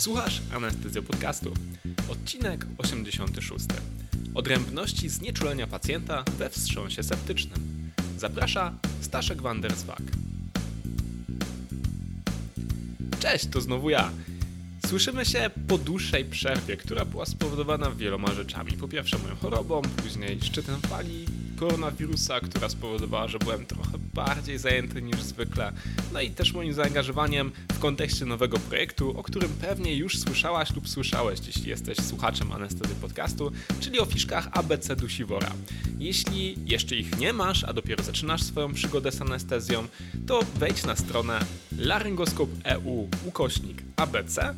[0.00, 1.54] Słuchasz Anestezjo Podcastu.
[2.08, 3.66] Odcinek 86.
[4.34, 7.90] Odrębności znieczulenia pacjenta we wstrząsie septycznym.
[8.18, 10.02] Zaprasza Staszek Wanderswag.
[13.20, 14.10] Cześć, to znowu ja.
[14.86, 18.72] Słyszymy się po dłuższej przerwie, która była spowodowana wieloma rzeczami.
[18.72, 21.26] Po pierwsze moją chorobą, później szczytem fali
[21.60, 25.72] koronawirusa, która spowodowała, że byłem trochę bardziej zajęty niż zwykle.
[26.12, 30.88] No i też moim zaangażowaniem w kontekście nowego projektu, o którym pewnie już słyszałaś lub
[30.88, 35.52] słyszałeś, jeśli jesteś słuchaczem Anestezy Podcastu, czyli o fiszkach ABC Dusiwora.
[35.98, 39.86] Jeśli jeszcze ich nie masz, a dopiero zaczynasz swoją przygodę z anestezją,
[40.26, 41.40] to wejdź na stronę
[41.78, 44.54] laryngoskop.eu ukośnik ABC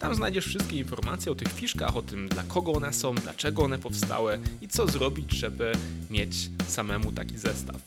[0.00, 3.78] tam znajdziesz wszystkie informacje o tych fiszkach, o tym dla kogo one są, dlaczego one
[3.78, 5.72] powstały i co zrobić, żeby
[6.10, 7.82] mieć samemu taki zestaw.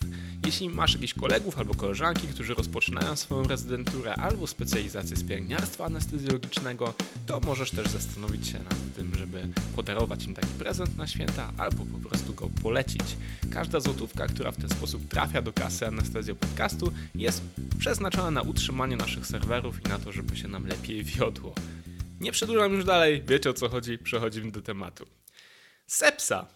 [0.46, 6.94] Jeśli masz jakichś kolegów albo koleżanki, którzy rozpoczynają swoją rezydenturę albo specjalizację z pielęgniarstwa anestezjologicznego,
[7.26, 11.86] to możesz też zastanowić się nad tym, żeby podarować im taki prezent na święta albo
[11.86, 13.18] po prostu go polecić.
[13.52, 17.42] Każda złotówka, która w ten sposób trafia do kasy Anestezjo Podcastu jest
[17.80, 21.56] przeznaczona na utrzymanie naszych serwerów i na to, żeby się nam lepiej wiodło.
[22.24, 25.06] Nie przedłużam już dalej, wiecie o co chodzi, przechodzimy do tematu.
[25.88, 26.48] Sepsa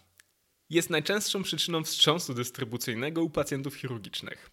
[0.70, 4.50] jest najczęstszą przyczyną wstrząsu dystrybucyjnego u pacjentów chirurgicznych.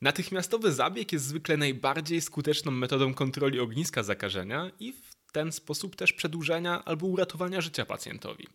[0.00, 6.12] Natychmiastowy zabieg jest zwykle najbardziej skuteczną metodą kontroli ogniska zakażenia i w ten sposób też
[6.12, 8.46] przedłużenia albo uratowania życia pacjentowi.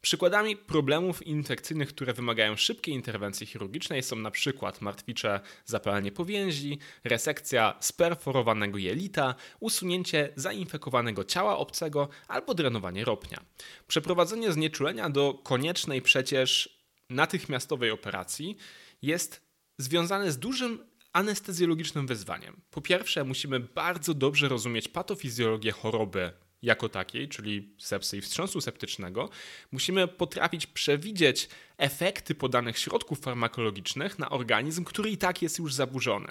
[0.00, 8.78] Przykładami problemów infekcyjnych, które wymagają szybkiej interwencji chirurgicznej są przykład martwicze zapalenie powięzi, resekcja sperforowanego
[8.78, 13.40] jelita, usunięcie zainfekowanego ciała obcego albo drenowanie ropnia.
[13.86, 16.78] Przeprowadzenie znieczulenia do koniecznej przecież
[17.10, 18.56] natychmiastowej operacji
[19.02, 22.60] jest związane z dużym anestezjologicznym wyzwaniem.
[22.70, 29.28] Po pierwsze, musimy bardzo dobrze rozumieć patofizjologię choroby jako takiej, czyli sepsy i wstrząsu septycznego,
[29.72, 36.28] musimy potrafić przewidzieć efekty podanych środków farmakologicznych na organizm, który i tak jest już zaburzony.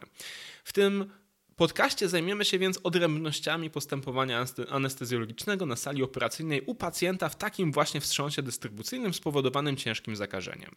[0.64, 1.12] W tym
[1.58, 8.02] podcaście zajmiemy się więc odrębnościami postępowania anestezjologicznego na sali operacyjnej u pacjenta w takim właśnie
[8.02, 10.76] wstrząsie dystrybucyjnym spowodowanym ciężkim zakażeniem.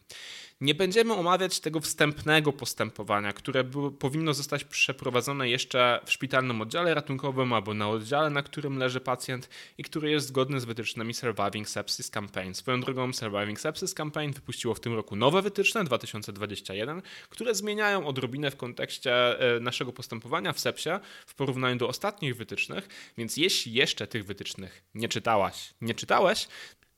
[0.61, 6.93] Nie będziemy omawiać tego wstępnego postępowania, które było, powinno zostać przeprowadzone jeszcze w szpitalnym oddziale
[6.93, 11.69] ratunkowym albo na oddziale, na którym leży pacjent i który jest zgodny z wytycznymi Surviving
[11.69, 12.53] Sepsis Campaign.
[12.53, 18.51] Swoją drogą Surviving Sepsis Campaign wypuściło w tym roku nowe wytyczne 2021, które zmieniają odrobinę
[18.51, 20.59] w kontekście e, naszego postępowania w
[21.25, 22.87] w porównaniu do ostatnich wytycznych,
[23.17, 26.47] więc jeśli jeszcze tych wytycznych nie czytałaś, nie czytałeś,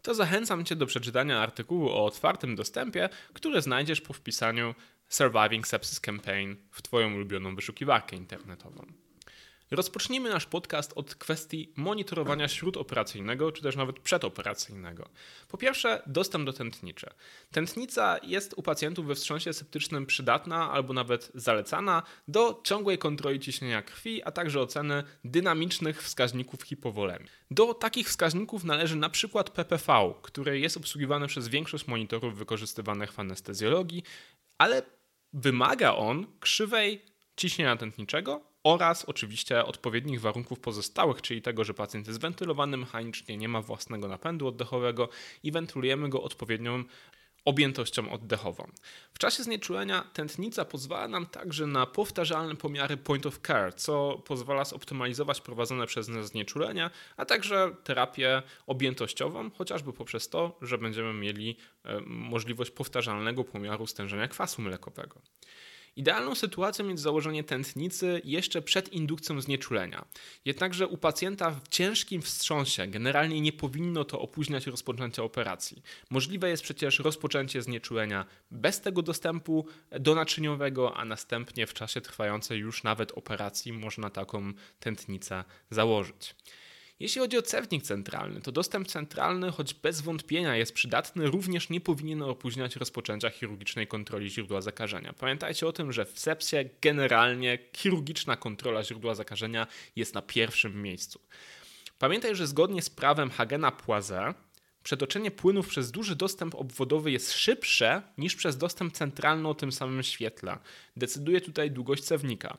[0.02, 4.76] to zachęcam Cię do przeczytania artykułu o otwartym dostępie, który znajdziesz po wpisaniu
[5.08, 9.03] Surviving Sepsis Campaign w Twoją ulubioną wyszukiwarkę internetową.
[9.74, 15.10] Rozpocznijmy nasz podcast od kwestii monitorowania śródoperacyjnego, czy też nawet przedoperacyjnego.
[15.48, 17.10] Po pierwsze, dostęp do tętniczy.
[17.52, 23.82] Tętnica jest u pacjentów we wstrząsie septycznym przydatna albo nawet zalecana do ciągłej kontroli ciśnienia
[23.82, 27.30] krwi, a także oceny dynamicznych wskaźników hipowolemii.
[27.52, 33.20] Do takich wskaźników należy na przykład PPV, który jest obsługiwany przez większość monitorów wykorzystywanych w
[33.20, 34.04] anestezjologii,
[34.58, 34.82] ale
[35.34, 42.20] wymaga on krzywej ciśnienia tętniczego oraz oczywiście odpowiednich warunków pozostałych, czyli tego, że pacjent jest
[42.20, 45.10] wentylowany mechanicznie, nie ma własnego napędu oddechowego
[45.44, 46.84] i wentylujemy go odpowiednią
[47.46, 48.72] objętością oddechową.
[49.14, 54.66] W czasie znieczulenia tętnica pozwala nam także na powtarzalne pomiary point of care, co pozwala
[54.66, 61.58] zoptymalizować prowadzone przez nas znieczulenia, a także terapię objętościową, chociażby poprzez to, że będziemy mieli
[61.86, 65.22] e, możliwość powtarzalnego pomiaru stężenia kwasu mlekowego.
[65.96, 70.06] Idealną sytuacją jest założenie tętnicy jeszcze przed indukcją znieczulenia.
[70.46, 75.84] Jednakże u pacjenta w ciężkim wstrząsie generalnie nie powinno to opóźniać rozpoczęcia operacji.
[76.10, 82.84] Możliwe jest przecież rozpoczęcie znieczulenia bez tego dostępu donaczyniowego, a następnie w czasie trwającej już
[82.84, 86.36] nawet operacji można taką tętnicę założyć.
[87.00, 91.82] Jeśli chodzi o cewnik centralny, to dostęp centralny, choć bez wątpienia jest przydatny, również nie
[91.82, 95.14] powinien opóźniać rozpoczęcia chirurgicznej kontroli źródła zakażenia.
[95.14, 101.20] Pamiętajcie o tym, że w sepsie generalnie chirurgiczna kontrola źródła zakażenia jest na pierwszym miejscu.
[102.00, 104.34] Pamiętaj, że zgodnie z prawem Hagena-Poiseuille
[104.84, 110.04] przetoczenie płynów przez duży dostęp obwodowy jest szybsze niż przez dostęp centralny o tym samym
[110.04, 110.58] świetle.
[110.98, 112.58] Decyduje tutaj długość cewnika.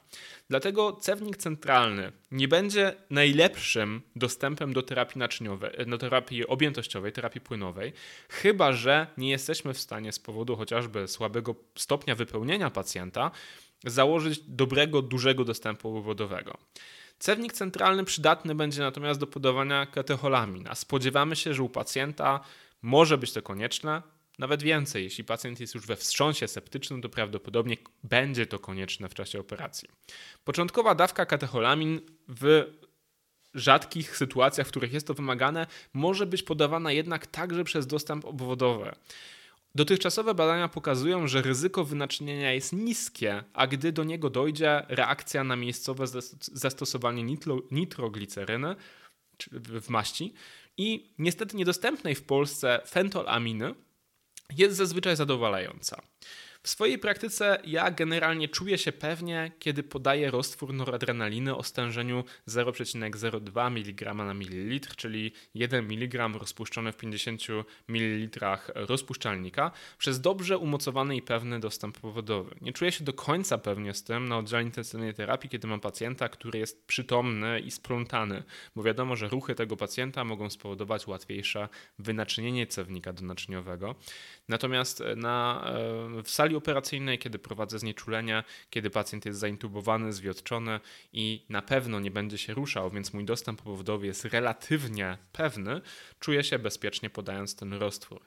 [0.51, 7.93] Dlatego cewnik centralny nie będzie najlepszym dostępem do terapii naczyniowej, do terapii objętościowej, terapii płynowej,
[8.29, 13.31] chyba że nie jesteśmy w stanie z powodu chociażby słabego stopnia wypełnienia pacjenta
[13.87, 16.59] założyć dobrego, dużego dostępu obwodowego.
[17.25, 22.41] Cewnik centralny przydatny będzie natomiast do podawania katecholamin, a spodziewamy się, że u pacjenta
[22.83, 24.03] może być to konieczne,
[24.39, 29.15] nawet więcej, jeśli pacjent jest już we wstrząsie septycznym, to prawdopodobnie będzie to konieczne w
[29.15, 29.89] czasie operacji.
[30.45, 32.65] Początkowa dawka katecholamin w
[33.55, 38.93] rzadkich sytuacjach, w których jest to wymagane, może być podawana jednak także przez dostęp obwodowy.
[39.77, 45.57] Dotychczasowe badania pokazują, że ryzyko wynaczynienia jest niskie, a gdy do niego dojdzie, reakcja na
[45.57, 46.07] miejscowe
[46.53, 48.77] zastosowanie nitro, nitrogliceryny
[49.53, 50.35] w maści
[50.77, 53.75] i niestety niedostępnej w Polsce fentolaminy
[54.57, 56.03] jest zazwyczaj zadowalająca.
[56.65, 63.67] W swojej praktyce ja generalnie czuję się pewnie, kiedy podaję roztwór noradrenaliny o stężeniu 0,02
[63.67, 67.43] mg na mililitr, czyli 1 mg rozpuszczony w 50
[67.89, 68.41] ml
[68.75, 72.55] rozpuszczalnika przez dobrze umocowany i pewny dostęp powodowy.
[72.61, 76.29] Nie czuję się do końca pewnie z tym na oddziale intensywnej terapii, kiedy mam pacjenta,
[76.29, 78.43] który jest przytomny i splątany,
[78.77, 81.69] bo wiadomo, że ruchy tego pacjenta mogą spowodować łatwiejsze
[81.99, 83.95] wynaczynienie cewnika donaczyniowego.
[84.49, 85.65] Natomiast na,
[86.19, 90.81] e, w sali operacyjnej, kiedy prowadzę znieczulenia, kiedy pacjent jest zaintubowany, zwiotczony
[91.13, 95.81] i na pewno nie będzie się ruszał, więc mój dostęp powodowy jest relatywnie pewny,
[96.19, 98.23] czuję się bezpiecznie podając ten roztwór.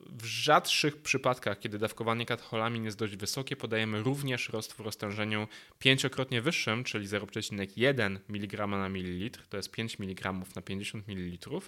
[0.00, 6.42] W rzadszych przypadkach, kiedy dawkowanie katecholamin jest dość wysokie, podajemy również roztwór o stężeniu pięciokrotnie
[6.42, 11.60] wyższym, czyli 0,1 mg na mililitr, to jest 5 mg na 50 ml.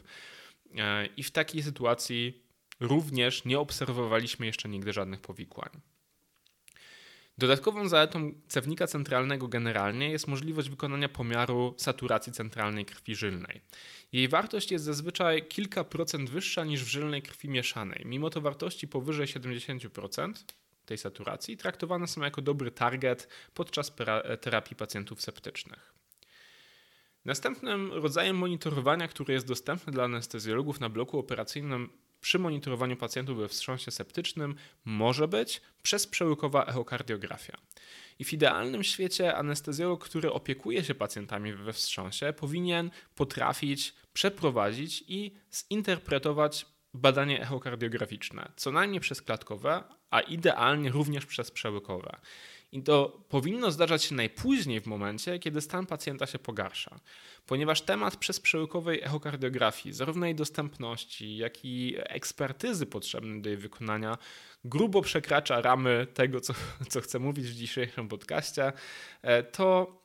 [1.17, 2.44] I w takiej sytuacji
[2.81, 5.81] Również nie obserwowaliśmy jeszcze nigdy żadnych powikłań.
[7.39, 13.61] Dodatkową zaletą cewnika centralnego generalnie jest możliwość wykonania pomiaru saturacji centralnej krwi żylnej.
[14.13, 18.03] Jej wartość jest zazwyczaj kilka procent wyższa niż w żylnej krwi mieszanej.
[18.05, 20.33] Mimo to wartości powyżej 70%
[20.87, 23.93] tej saturacji traktowane są jako dobry target podczas
[24.41, 25.95] terapii pacjentów septycznych.
[27.25, 31.91] Następnym rodzajem monitorowania, który jest dostępny dla anestezjologów na bloku operacyjnym
[32.25, 34.55] przy monitorowaniu pacjentów we wstrząsie septycznym
[34.85, 37.59] może być przez przełykowa echokardiografia.
[38.19, 45.33] I w idealnym świecie anestezjolog, który opiekuje się pacjentami we wstrząsie, powinien potrafić przeprowadzić i
[45.53, 52.17] zinterpretować badanie echokardiograficzne, co najmniej przez klatkowe, a idealnie również przez przełykowe.
[52.75, 57.01] I to powinno zdarzać się najpóźniej w momencie, kiedy stan pacjenta się pogarsza,
[57.47, 64.19] ponieważ temat przez przełykowej echokardiografii, zarówno jej dostępności, jak i ekspertyzy potrzebnej do jej wykonania,
[64.65, 66.55] grubo przekracza ramy tego, co,
[66.91, 68.73] co chcę mówić w dzisiejszym podcaście,
[69.23, 70.01] e, to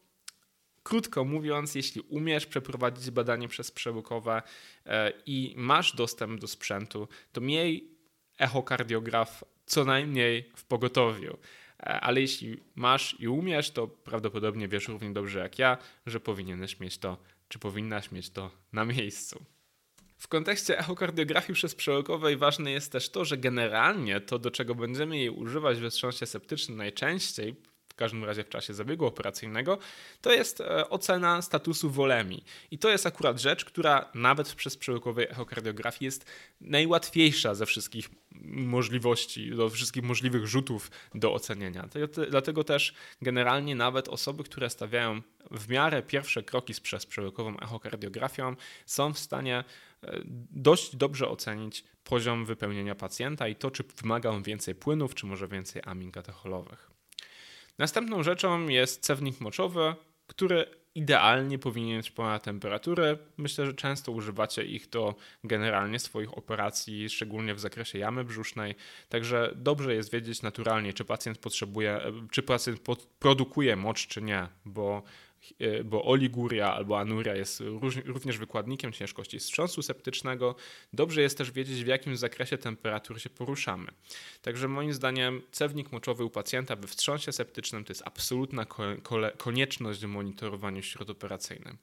[0.84, 4.42] Krótko mówiąc, jeśli umiesz przeprowadzić badanie przez przełykowe
[4.86, 7.92] e, i masz dostęp do sprzętu, to miej
[8.40, 11.38] echokardiograf co najmniej w pogotowiu.
[11.80, 16.80] E, ale jeśli masz i umiesz, to prawdopodobnie wiesz równie dobrze jak ja, że powinieneś
[16.80, 17.18] mieć to,
[17.48, 19.46] czy powinnaś mieć to na miejscu.
[20.18, 25.30] W kontekście echokardiografii przełykowej ważne jest też to, że generalnie to, do czego będziemy jej
[25.30, 27.56] używać we wstrząsie septycznym najczęściej,
[28.00, 29.78] każdym razie w czasie zabiegu operacyjnego,
[30.22, 32.44] to jest e, ocena statusu wolemi.
[32.72, 36.26] I to jest akurat rzecz, która nawet przez przełykowej echokardiografii jest
[36.62, 38.10] najłatwiejsza ze wszystkich
[38.46, 41.90] możliwości, do wszystkich możliwych rzutów do ocenienia.
[42.30, 48.56] Dlatego też generalnie nawet osoby, które stawiają w miarę pierwsze kroki z przezprzełykową echokardiografią
[48.86, 49.64] są w stanie
[50.04, 55.26] e, dość dobrze ocenić poziom wypełnienia pacjenta i to, czy wymaga on więcej płynów, czy
[55.26, 56.89] może więcej amin katecholowych.
[57.80, 59.96] Następną rzeczą jest cewnik moczowy,
[60.28, 63.18] który idealnie powinien mieć ponad temperaturę.
[63.38, 68.76] Myślę, że często używacie ich do generalnie swoich operacji, szczególnie w zakresie jamy brzusznej.
[69.10, 72.82] Także dobrze jest wiedzieć naturalnie, czy pacjent potrzebuje, czy pacjent
[73.20, 75.04] produkuje mocz, czy nie, bo
[75.86, 77.64] bo oliguria albo anuria jest
[78.06, 80.56] również wykładnikiem ciężkości wstrząsu septycznego.
[80.94, 83.92] Dobrze jest też wiedzieć, w jakim zakresie temperatur się poruszamy.
[84.42, 88.66] Także moim zdaniem cewnik moczowy u pacjenta we wstrząsie septycznym to jest absolutna
[89.38, 91.78] konieczność w monitorowaniu śródoperacyjnym.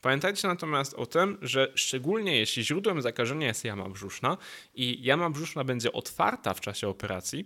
[0.00, 4.36] Pamiętajcie natomiast o tym, że szczególnie jeśli źródłem zakażenia jest jama brzuszna
[4.74, 7.44] i jama brzuszna będzie otwarta w czasie operacji,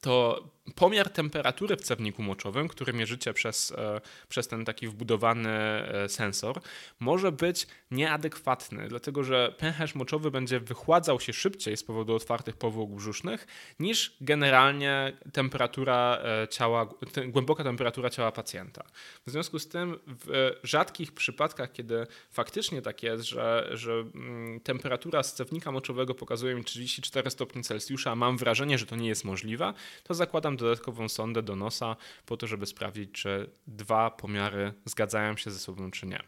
[0.00, 6.08] to pomiar temperatury w cewniku moczowym, który mierzycie przez, e, przez ten taki wbudowany e,
[6.08, 6.60] sensor,
[7.00, 12.90] może być nieadekwatny, dlatego że pęcherz moczowy będzie wychładzał się szybciej z powodu otwartych powłok
[12.90, 13.46] brzusznych
[13.78, 16.88] niż generalnie temperatura e, ciała,
[17.28, 18.84] głęboka temperatura ciała pacjenta.
[19.26, 25.22] W związku z tym w rzadkich przypadkach, kiedy faktycznie tak jest, że, że mm, temperatura
[25.22, 29.24] z cewnika moczowego pokazuje mi 34 stopni Celsjusza, a mam wrażenie, że to nie jest
[29.24, 29.74] możliwe,
[30.04, 35.50] to zakładam dodatkową sondę do nosa po to, żeby sprawdzić, czy dwa pomiary zgadzają się
[35.50, 36.22] ze sobą, czy nie.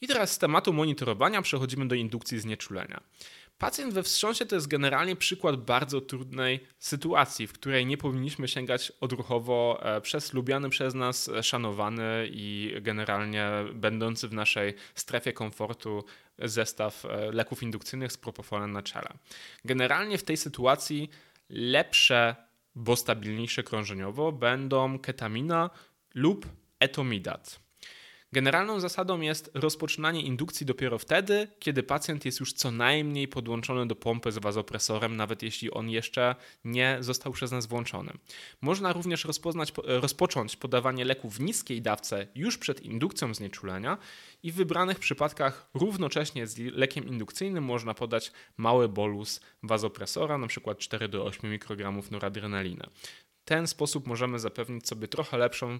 [0.00, 3.00] I teraz z tematu monitorowania przechodzimy do indukcji znieczulenia.
[3.58, 8.92] Pacjent we wstrząsie to jest generalnie przykład bardzo trudnej sytuacji, w której nie powinniśmy sięgać
[9.00, 16.04] odruchowo e, przez lubiany przez nas, e, szanowany i generalnie będący w naszej strefie komfortu
[16.38, 19.08] zestaw e, leków indukcyjnych z propofolem na czele.
[19.64, 21.10] Generalnie w tej sytuacji
[21.48, 22.36] lepsze,
[22.74, 25.70] bo stabilniejsze krążeniowo będą ketamina
[26.14, 26.46] lub
[26.80, 27.63] etomidat.
[28.34, 33.96] Generalną zasadą jest rozpoczynanie indukcji dopiero wtedy, kiedy pacjent jest już co najmniej podłączony do
[33.96, 38.12] pompy z wazopresorem, nawet jeśli on jeszcze nie został przez nas włączony.
[38.60, 39.26] Można również
[39.84, 43.98] rozpocząć podawanie leku w niskiej dawce już przed indukcją znieczulenia
[44.42, 50.74] i w wybranych przypadkach równocześnie z lekiem indukcyjnym można podać mały bolus wazopresora, np.
[50.74, 52.86] 4 do 8 mikrogramów noradrenaliny
[53.44, 55.78] ten sposób możemy zapewnić sobie trochę lepszą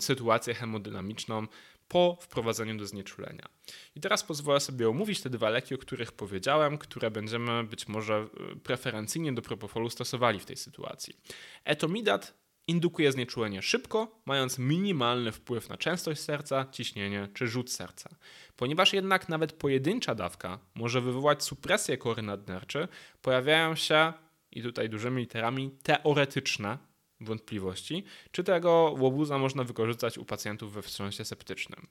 [0.00, 1.46] sytuację hemodynamiczną
[1.88, 3.48] po wprowadzeniu do znieczulenia.
[3.94, 8.14] I teraz pozwolę sobie omówić te dwa leki, o których powiedziałem, które będziemy być może
[8.14, 11.16] e, preferencyjnie do propofolu stosowali w tej sytuacji.
[11.64, 12.34] Etomidat
[12.68, 18.10] indukuje znieczulenie szybko, mając minimalny wpływ na częstość serca, ciśnienie czy rzut serca.
[18.56, 22.88] Ponieważ jednak nawet pojedyncza dawka może wywołać supresję kory nadnerczy,
[23.22, 24.12] pojawiają się
[24.52, 26.78] i tutaj dużymi literami teoretyczne
[27.20, 31.86] wątpliwości, czy tego łobuza można wykorzystać u pacjentów we wstrząsie septycznym.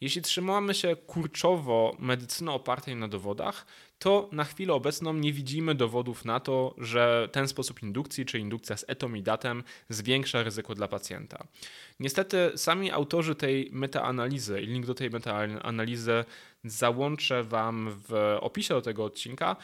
[0.00, 3.66] Jeśli trzymamy się kurczowo medycyny opartej na dowodach,
[3.98, 8.76] to na chwilę obecną nie widzimy dowodów na to, że ten sposób indukcji, czy indukcja
[8.76, 11.46] z etomidatem zwiększa ryzyko dla pacjenta.
[12.00, 16.24] Niestety sami autorzy tej metaanalizy i link do tej metaanalizy
[16.64, 19.56] załączę Wam w opisie do tego odcinka,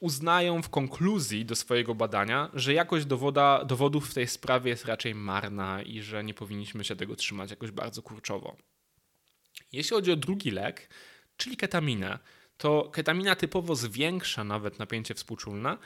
[0.00, 5.14] uznają w konkluzji do swojego badania, że jakość dowoda, dowodów w tej sprawie jest raczej
[5.14, 8.56] marna i że nie powinniśmy się tego trzymać jakoś bardzo kurczowo.
[9.72, 10.90] Jeśli chodzi o drugi lek,
[11.36, 12.18] czyli ketaminę,
[12.56, 15.78] to ketamina typowo zwiększa nawet napięcie współczulne,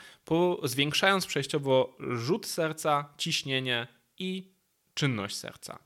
[0.63, 3.87] zwiększając przejściowo rzut serca, ciśnienie
[4.19, 4.53] i
[4.93, 5.79] czynność serca.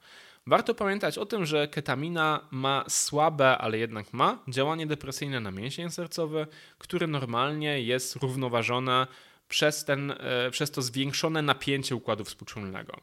[0.48, 5.92] Warto pamiętać o tym, że ketamina ma słabe, ale jednak ma działanie depresyjne na mięsień
[5.92, 9.08] sercowy, które normalnie jest równoważone
[9.50, 12.98] przez, ten, e, przez to zwiększone napięcie układu współczulnego.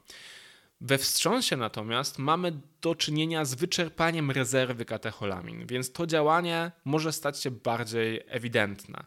[0.80, 7.42] We wstrząsie natomiast mamy do czynienia z wyczerpaniem rezerwy katecholamin, więc to działanie może stać
[7.42, 9.04] się bardziej ewidentne.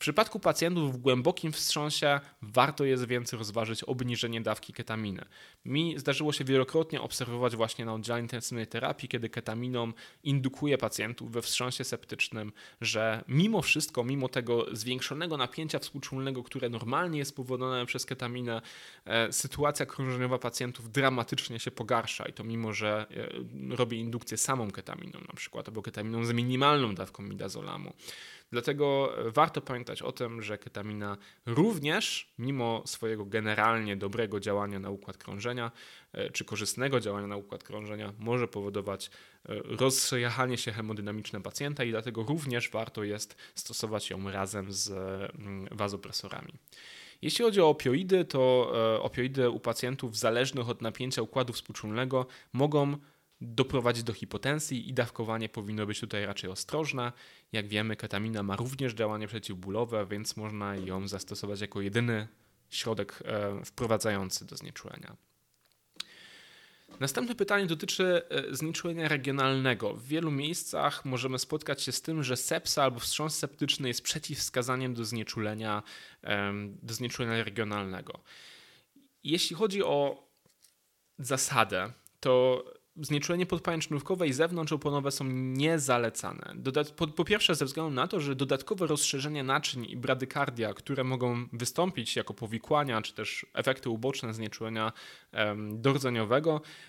[0.00, 5.24] Przypadku pacjentów w głębokim wstrząsie warto jest więc rozważyć obniżenie dawki ketaminy.
[5.64, 9.92] Mi zdarzyło się wielokrotnie obserwować właśnie na oddziale intensywnej terapii, kiedy ketaminą
[10.24, 17.18] indukuje pacjentów we wstrząsie septycznym, że mimo wszystko, mimo tego zwiększonego napięcia współczulnego, które normalnie
[17.18, 18.62] jest spowodowane przez ketaminę,
[19.04, 23.06] e, sytuacja krążeniowa pacjentów dramatycznie się pogarsza i to mimo, że
[23.70, 27.92] e, robię indukcję samą ketaminą na przykład, albo ketaminą z minimalną dawką midazolamu.
[28.52, 31.16] Dlatego warto pamiętać o tym, że ketamina
[31.46, 35.70] również, mimo swojego generalnie dobrego działania na układ krążenia,
[36.12, 39.10] e, czy korzystnego działania na układ krążenia, może powodować
[39.48, 44.92] e, rozjechanie się hemodynamiczne pacjenta i dlatego również warto jest stosować ją razem z
[45.70, 46.52] wazopresorami.
[47.22, 52.96] Jeśli chodzi o opioidy, to e, opioidy u pacjentów zależnych od napięcia układu współczulnego mogą
[53.40, 57.12] doprowadzić do hipotensji i dawkowanie powinno być tutaj raczej ostrożne.
[57.52, 62.28] Jak wiemy, ketamina ma również działanie przeciwbólowe, więc można ją zastosować jako jedyny
[62.70, 65.16] środek e, wprowadzający do znieczulenia.
[67.00, 69.94] Następne pytanie dotyczy e, znieczulenia regionalnego.
[69.94, 74.94] W wielu miejscach możemy spotkać się z tym, że sepsa albo wstrząs septyczny jest przeciwwskazaniem
[74.94, 75.82] do znieczulenia,
[76.82, 78.20] do znieczulenia regionalnego.
[79.24, 80.28] Jeśli chodzi o
[81.18, 82.64] zasadę, to
[83.00, 86.52] znieczulenie podpajęcznówkowe i zewnątrzoponowe są niezalecane.
[86.54, 91.04] Dodat po, po, pierwsze ze względu na to, że dodatkowe rozszerzenie naczyń i bradykardia, które
[91.04, 94.92] mogą wystąpić jako powikłania, czy też efekty uboczne znieczulenia
[95.32, 95.82] em,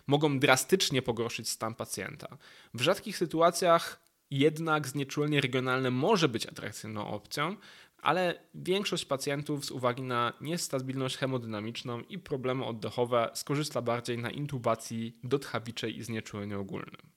[0.07, 2.37] mogą drastycznie pogorszyć stan pacjenta.
[2.73, 4.01] W rzadkich sytuacjach
[4.31, 7.55] jednak znieczulenie regionalne może być atrakcyjną opcją,
[8.01, 15.17] ale większość pacjentów z uwagi na niestabilność hemodynamiczną i problemy oddechowe skorzysta bardziej na intubacji
[15.23, 17.11] dotchawiczej i znieczuleniu ogólnym.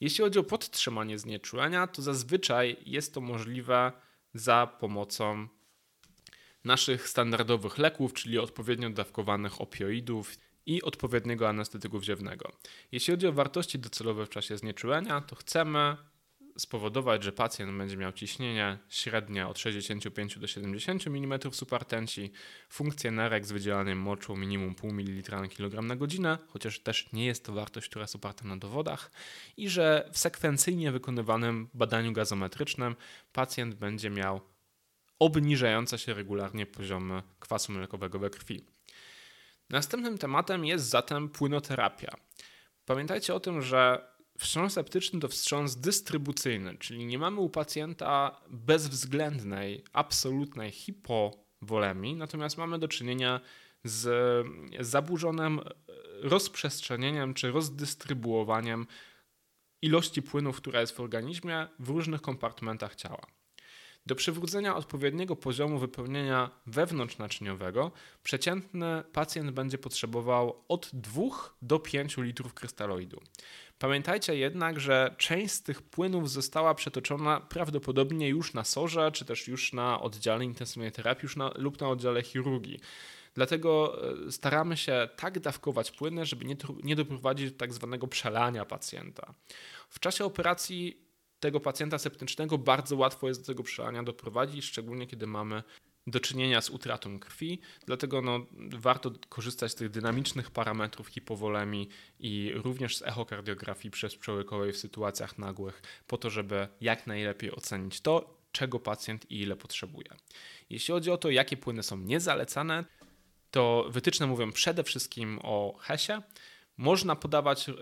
[0.00, 3.92] Jeśli chodzi o podtrzymanie znieczulenia, to zazwyczaj jest to możliwe
[4.34, 5.48] za pomocą
[6.64, 12.52] naszych standardowych leków, czyli odpowiednio dawkowanych opioidów i odpowiedniego anestetyku wziewnego.
[12.92, 15.96] Jeśli chodzi o wartości docelowe w czasie znieczulenia, to chcemy
[16.58, 22.32] spowodować, że pacjent będzie miał ciśnienie średnie od 65 do 70 mm supertenci,
[22.68, 27.26] funkcję nerek z wydzielaniem moczu minimum 0,5 ml na kilogram na godzinę, chociaż też nie
[27.26, 29.10] jest to wartość, która jest oparta na dowodach,
[29.56, 32.96] i że w sekwencyjnie wykonywanym badaniu gazometrycznym
[33.32, 34.40] pacjent będzie miał
[35.18, 38.64] obniżające się regularnie poziomy kwasu mlekowego we krwi.
[39.70, 42.16] Następnym tematem jest zatem płynoterapia.
[42.84, 49.84] Pamiętajcie o tym, że wstrząs septyczny to wstrząs dystrybucyjny, czyli nie mamy u pacjenta bezwzględnej,
[49.92, 53.40] absolutnej hipowolemii, natomiast mamy do czynienia
[53.84, 54.06] z
[54.80, 55.60] zaburzonym
[56.20, 58.86] rozprzestrzenieniem czy rozdystrybuowaniem
[59.82, 63.26] ilości płynów, która jest w organizmie w różnych kompartmentach ciała.
[64.06, 71.22] Do przywrócenia odpowiedniego poziomu wypełnienia wewnątrznaczyniowego przeciętny pacjent będzie potrzebował od 2
[71.62, 73.20] do 5 litrów krystaloidu.
[73.78, 79.48] Pamiętajcie jednak, że część z tych płynów została przetoczona prawdopodobnie już na sorze, czy też
[79.48, 82.80] już na oddziale intensywnej terapii już na, lub na oddziale chirurgii.
[83.34, 88.64] Dlatego e, staramy się tak dawkować płyny, żeby nie, nie doprowadzić do tak zwanego przelania
[88.64, 89.34] pacjenta.
[89.88, 91.04] W czasie operacji
[91.40, 95.62] tego pacjenta septycznego bardzo łatwo jest do tego przelania doprowadzić, szczególnie kiedy mamy
[96.06, 101.88] do czynienia z utratą krwi, dlatego no, warto korzystać z tych dynamicznych parametrów hipowolemii
[102.20, 108.38] i również z echokardiografii przezprzełykowej w sytuacjach nagłych, po to, żeby jak najlepiej ocenić to,
[108.52, 110.08] czego pacjent i ile potrzebuje.
[110.70, 112.84] Jeśli chodzi o to, jakie płyny są niezalecane,
[113.50, 116.22] to wytyczne mówią przede wszystkim o HESie,
[116.76, 117.74] można podawać e,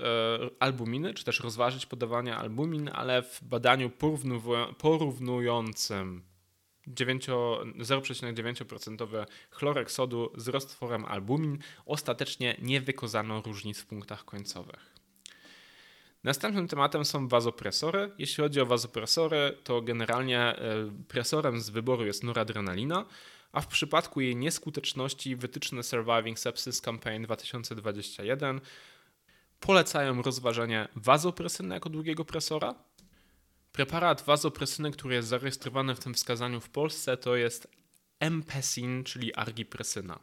[0.61, 3.91] albuminy, czy też rozważyć podawanie albumin, ale w badaniu
[4.79, 6.32] porównującym
[6.89, 14.93] 0,9% chlorek sodu z roztworem albumin ostatecznie nie wykazano różnic w punktach końcowych.
[16.25, 18.11] Następnym tematem są wazopresory.
[18.19, 20.57] Jeśli chodzi o wazopresory, to generalnie e,
[21.09, 23.07] presorem z wyboru jest noradrenalina,
[23.53, 28.61] a w przypadku jej nieskuteczności wytyczne Surviving Sepsis Campaign 2021
[29.61, 32.75] polecają rozważenie wazopresyny jako długiego presora.
[33.73, 37.69] Preparat wazopresyny, który jest zarejestrowany w tym wskazaniu w Polsce, to jest
[38.21, 40.19] Empesin, czyli argipresyna.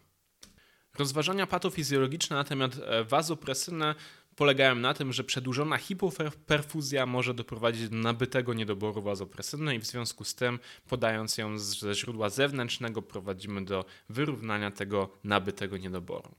[0.98, 3.96] Rozważania patofizjologiczne na temat e, wazopresyny
[4.36, 10.24] polegają na tym, że przedłużona hipoperfuzja może doprowadzić do nabytego niedoboru wazopresyny i w związku
[10.24, 16.36] z tym, podając ją ze źródła zewnętrznego, prowadzimy do wyrównania tego nabytego niedoboru.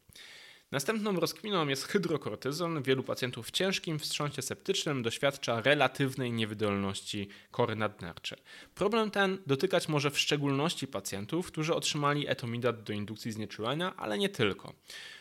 [0.71, 2.83] Następną rozkminą jest hydrokortyzon.
[2.83, 8.39] Wielu pacjentów w ciężkim wstrząsie septycznym doświadcza relatywnej niewydolności kory nadnerczej.
[8.75, 14.29] Problem ten dotykać może w szczególności pacjentów, którzy otrzymali etomidat do indukcji znieczulenia, ale nie
[14.29, 14.73] tylko.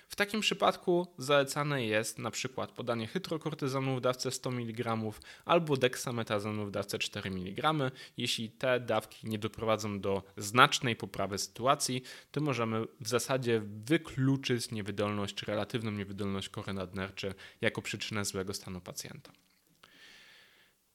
[0.10, 4.98] W takim przypadku zalecane jest na przykład podanie hydrokortyzonu w dawce 100 mg
[5.46, 7.74] albo deksametazonu w dawce 4 mg.
[8.18, 15.36] Jeśli te dawki nie doprowadzą do znacznej poprawy sytuacji, to możemy w zasadzie wykluczyć niewydolność
[15.36, 19.32] czy relatywną niewydolność kory nadnerczy jako przyczynę złego stanu pacjenta.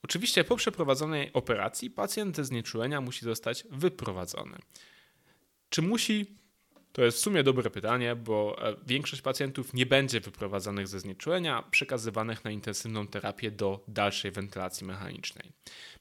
[0.03, 4.57] Oczywiście po przeprowadzonej operacji pacjent ze znieczulenia musi zostać wyprowadzony.
[5.69, 6.44] Czy musi
[6.95, 11.63] to jest w sumie dobre pytanie, bo e, większość pacjentów nie będzie wyprowadzanych ze znieczulenia,
[11.71, 15.51] przekazywanych na intensywną terapię do dalszej wentylacji mechanicznej.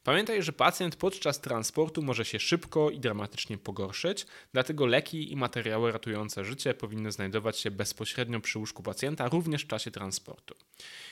[0.04, 5.92] Pamiętaj, że pacjent podczas transportu może się szybko i dramatycznie pogorszyć, dlatego leki i materiały
[5.92, 10.54] ratujące życie powinny znajdować się bezpośrednio przy łóżku pacjenta, również w czasie transportu.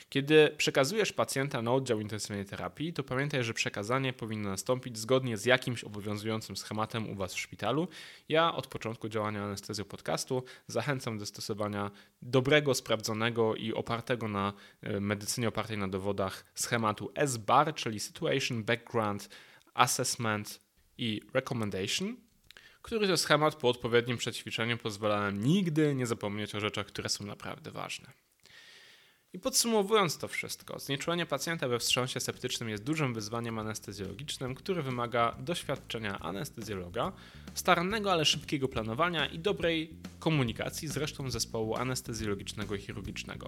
[0.09, 5.45] Kiedy przekazujesz pacjenta na oddział intensywnej terapii, to pamiętaj, że przekazanie powinno nastąpić zgodnie z
[5.45, 7.89] jakimś obowiązującym schematem u Was w szpitalu.
[8.29, 11.91] Ja od początku działania anestezjo podcastu zachęcam do stosowania
[12.23, 14.53] dobrego, sprawdzonego i opartego na
[14.83, 19.29] e, medycynie opartej na dowodach schematu SBAR, czyli Situation Background
[19.75, 20.61] Assessment
[20.99, 22.17] i Recommendation,
[22.83, 27.25] który to schemat po odpowiednim przećwiczeniu pozwala nam nigdy nie zapomnieć o rzeczach, które są
[27.25, 28.13] naprawdę ważne.
[29.35, 35.37] I podsumowując to wszystko, znieczulenie pacjenta we wstrząsie septycznym jest dużym wyzwaniem anestezjologicznym, który wymaga
[35.39, 37.13] doświadczenia anestezjologa,
[37.55, 43.47] starannego, ale szybkiego planowania i dobrej komunikacji z resztą zespołu anestezjologicznego i chirurgicznego.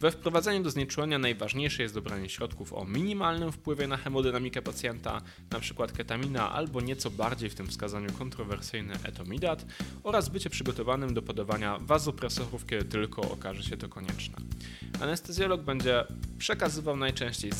[0.00, 5.20] We wprowadzeniu do znieczulenia najważniejsze jest dobranie środków o minimalnym wpływie na hemodynamikę pacjenta,
[5.50, 5.86] np.
[5.96, 9.66] ketamina albo nieco bardziej w tym wskazaniu kontrowersyjny etomidat
[10.02, 14.36] oraz bycie przygotowanym do podawania wazopresorów, kiedy tylko okaże się to konieczne.
[15.26, 16.04] Anestezjolog będzie
[16.38, 17.52] przekazywał najczęściej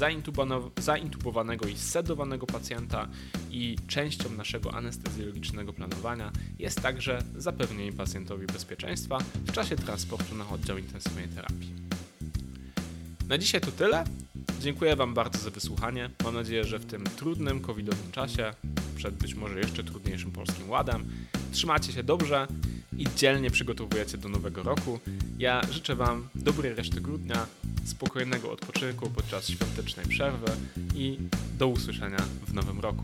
[0.79, 3.09] zaintubowanego i sedowanego pacjenta
[3.51, 10.79] i częścią naszego anestezjologicznego planowania jest także zapewnienie pacjentowi bezpieczeństwa w czasie transportu na oddział
[10.79, 11.73] intensywnej terapii.
[13.29, 14.05] Na dzisiaj to tyle.
[14.61, 16.11] Dziękuję Wam bardzo za wysłuchanie.
[16.25, 18.55] Mam nadzieję, że w tym trudnym covidowym czasie,
[18.97, 21.05] przed być może jeszcze trudniejszym polskim ładem,
[21.53, 22.47] trzymacie się dobrze
[22.99, 25.01] i dzielnie przygotowujecie do nowego roku.
[25.39, 27.47] Ja życzę Wam dobrej reszty grudnia,
[27.85, 30.53] spokojnego odpoczynku podczas świątecznej przerwy
[30.95, 31.19] i
[31.59, 33.03] do usłyszenia w nowym roku.